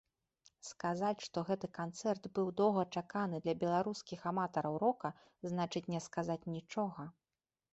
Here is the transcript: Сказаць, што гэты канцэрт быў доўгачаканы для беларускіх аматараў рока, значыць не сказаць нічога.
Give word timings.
Сказаць, 0.67 1.25
што 1.25 1.41
гэты 1.49 1.67
канцэрт 1.79 2.23
быў 2.39 2.49
доўгачаканы 2.61 3.41
для 3.45 3.55
беларускіх 3.65 4.19
аматараў 4.33 4.79
рока, 4.85 5.09
значыць 5.51 5.87
не 5.97 6.01
сказаць 6.07 6.43
нічога. 6.57 7.09